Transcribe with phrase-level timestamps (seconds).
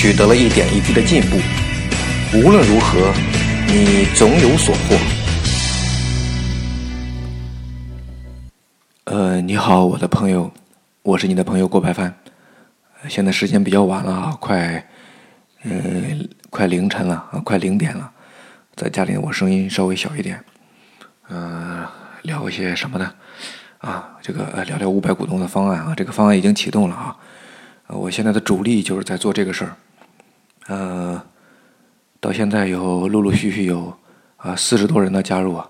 [0.00, 1.36] 取得了一点一滴的进步，
[2.32, 3.12] 无论如何，
[3.66, 4.96] 你总有所获。
[9.04, 10.50] 呃，你好，我的朋友，
[11.02, 12.14] 我是你的朋友郭白帆。
[13.10, 14.88] 现在时间比较晚了啊，快，
[15.64, 15.70] 呃，
[16.48, 18.10] 快凌晨了啊，快零点了。
[18.74, 20.42] 在家里，我声音稍微小一点。
[21.28, 21.86] 呃，
[22.22, 23.12] 聊一些什么呢？
[23.80, 27.14] 啊，这个聊聊五百股东的方案啊，这个方案已经启动了啊。
[27.88, 29.76] 我现在的主力就是在做这个事儿，
[30.70, 31.20] 呃，
[32.20, 33.92] 到现在有陆陆续续有
[34.36, 35.68] 啊四十多人的加入啊，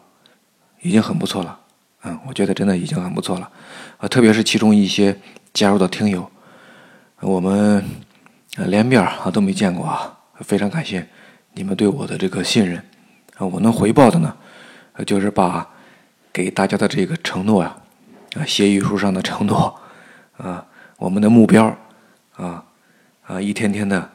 [0.83, 1.59] 已经很不错了，
[2.03, 3.51] 嗯，我觉得真的已经很不错了，
[3.97, 5.19] 啊，特别是其中一些
[5.55, 6.31] 加入的听友，
[7.21, 7.83] 我们
[8.59, 11.09] 连面啊都没见过啊，非常感谢
[11.55, 12.77] 你们对我的这个信任，
[13.39, 14.37] 啊，我能回报的呢，
[15.07, 15.67] 就是把
[16.31, 17.75] 给大家的这个承诺啊，
[18.37, 19.81] 啊，协议书上的承诺，
[20.37, 20.67] 啊，
[20.99, 21.75] 我们的目标。
[22.37, 22.65] 啊，
[23.27, 24.11] 啊，一天天的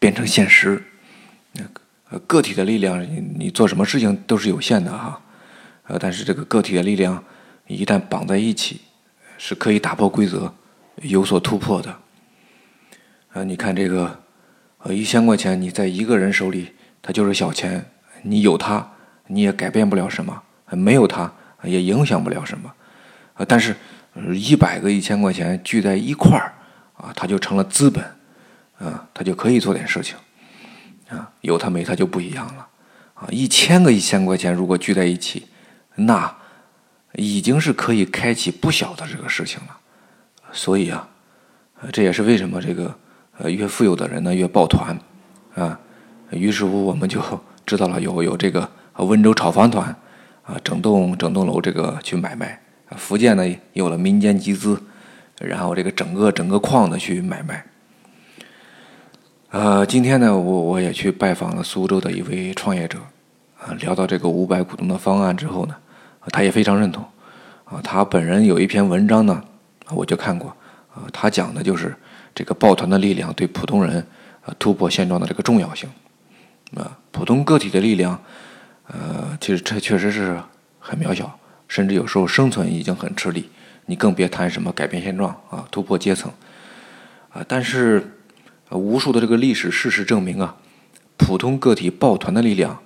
[0.00, 0.82] 变成现实。
[2.10, 3.06] 呃，个体的力量，
[3.38, 5.20] 你做什么事情都是有限的哈。
[5.84, 7.22] 呃，但是这个个体的力量
[7.68, 8.80] 一旦绑在一起，
[9.38, 10.52] 是可以打破规则，
[11.02, 11.96] 有所突破的。
[13.32, 14.20] 呃，你看这个，
[14.78, 17.84] 呃，一千块钱你在一个人手里，它就是小钱。
[18.22, 18.90] 你有它，
[19.28, 20.34] 你也改变不了什么；
[20.76, 22.74] 没有它，也影响不了什么。
[23.34, 23.76] 呃，但是
[24.34, 26.52] 一百个一千块钱聚在一块儿。
[26.96, 28.04] 啊，它就成了资本，
[28.80, 30.16] 啊，他就可以做点事情，
[31.10, 32.66] 啊，有他没他就不一样了，
[33.14, 35.46] 啊，一千个一千块钱如果聚在一起，
[35.96, 36.34] 那
[37.12, 39.76] 已经是可以开启不小的这个事情了，
[40.50, 41.06] 所以啊，
[41.92, 42.94] 这也是为什么这个
[43.36, 44.98] 呃越富有的人呢越抱团，
[45.54, 45.78] 啊，
[46.30, 47.20] 于是乎我们就
[47.66, 48.66] 知道了有有这个
[48.96, 49.94] 温州炒房团，
[50.42, 52.60] 啊，整栋整栋楼这个去买卖，
[52.96, 54.82] 福建呢有了民间集资。
[55.40, 57.64] 然后这个整个整个矿的去买卖，
[59.52, 63.00] 呃，今天呢，我我也去拜访了苏州的一位创业者，
[63.58, 65.74] 啊，聊到这个五百股东的方案之后呢，
[66.30, 67.04] 他也非常认同，
[67.64, 69.42] 啊，他本人有一篇文章呢，
[69.90, 70.50] 我就看过，
[70.94, 71.96] 啊，他讲的就是
[72.32, 74.06] 这个抱团的力量对普通人
[74.42, 75.90] 啊突破现状的这个重要性，
[76.76, 78.22] 啊，普通个体的力量，
[78.86, 80.40] 呃，其实这确实是
[80.78, 81.36] 很渺小，
[81.66, 83.50] 甚至有时候生存已经很吃力。
[83.86, 86.30] 你更别谈什么改变现状啊，突破阶层
[87.30, 87.44] 啊！
[87.48, 88.19] 但是，
[88.70, 90.56] 无数的这个历史事实证明啊，
[91.16, 92.78] 普通个体抱团的力量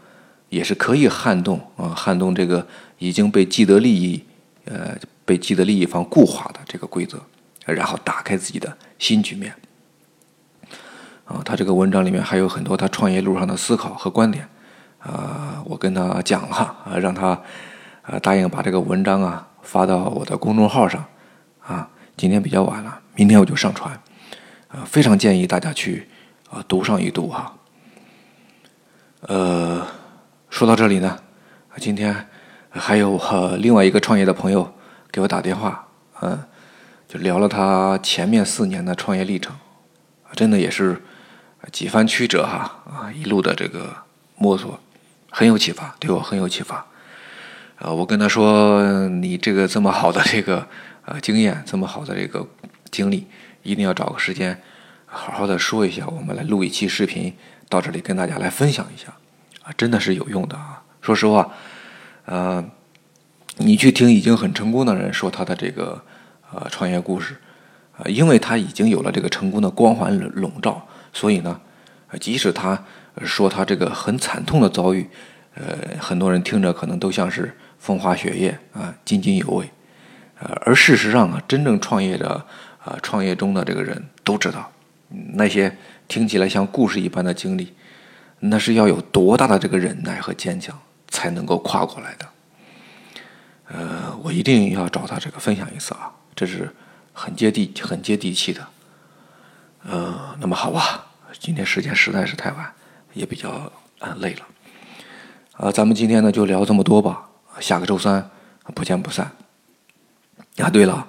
[0.48, 2.66] 也是可以撼动啊，撼动这个
[2.98, 4.24] 已经被既得利益
[4.64, 7.18] 呃被既得利益方固化的这个规则，
[7.64, 9.54] 然后打开自己的新局面
[11.24, 11.40] 啊！
[11.44, 14.48] 他这个文章里面还有很多他创业路上的思考和观点
[14.98, 17.40] 啊，我跟他讲了啊，让他
[18.02, 19.48] 啊答应把这个文章啊。
[19.64, 21.02] 发到我的公众号上，
[21.62, 23.98] 啊，今天比较晚了，明天我就上传，
[24.86, 26.08] 非常建议大家去
[26.50, 27.56] 啊读上一读哈。
[29.22, 29.86] 呃，
[30.50, 31.18] 说到这里呢，
[31.78, 32.26] 今天
[32.70, 34.74] 还有和另外一个创业的朋友
[35.10, 35.86] 给我打电话，
[36.20, 36.42] 嗯，
[37.08, 39.54] 就聊了他前面四年的创业历程，
[40.32, 41.02] 真的也是
[41.72, 43.94] 几番曲折哈，啊，一路的这个
[44.36, 44.78] 摸索，
[45.30, 46.84] 很有启发，对我很有启发。
[47.78, 50.66] 呃，我跟他说：“你这个这么好的这个
[51.06, 52.46] 呃经验，这么好的这个
[52.90, 53.26] 经历，
[53.64, 54.62] 一定要找个时间
[55.04, 56.06] 好好的说一下。
[56.06, 57.34] 我们来录一期视频，
[57.68, 59.12] 到这里跟大家来分享一下，
[59.64, 60.84] 啊，真的是有用的啊！
[61.00, 61.52] 说实话，
[62.26, 62.64] 呃，
[63.56, 66.00] 你去听已经很成功的人说他的这个
[66.52, 67.36] 呃创业故事，
[67.98, 71.60] 啊，因为他已经有了这个成功的光环笼罩，所以呢，
[72.20, 72.84] 即使他
[73.24, 75.08] 说他这个很惨痛的遭遇，
[75.54, 79.68] 呃，很多人听着可能都像是。”风花雪月啊，津津有味，
[80.38, 82.42] 呃，而事实上啊，真正创业的
[82.84, 84.70] 啊，创业中的这个人都知道，
[85.08, 85.76] 那些
[86.06, 87.72] 听起来像故事一般的经历，
[88.40, 90.78] 那是要有多大的这个忍耐和坚强
[91.08, 92.28] 才能够跨过来的。
[93.68, 96.70] 呃，我一定要找他这个分享一次啊，这是
[97.12, 98.66] 很接地、很接地气的。
[99.84, 101.06] 呃，那么好吧，
[101.38, 102.72] 今天时间实在是太晚，
[103.14, 103.50] 也比较
[103.98, 104.46] 啊累了，
[105.52, 107.26] 啊，咱们今天呢就聊这么多吧。
[107.60, 108.30] 下个周三
[108.74, 109.30] 不见不散。
[110.58, 111.06] 啊，对了，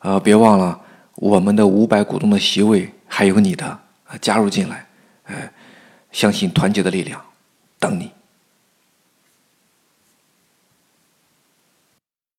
[0.00, 0.80] 呃，别忘了
[1.22, 3.78] 我们的五百股东的席位还有你的，
[4.20, 4.84] 加入进来，
[5.26, 5.52] 哎，
[6.10, 7.24] 相信团结的力量，
[7.78, 8.10] 等你。